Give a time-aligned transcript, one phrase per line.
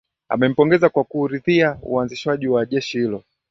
[0.29, 3.23] Amempongeza kwa kuridhia uanzishwaji wa jeshi hilo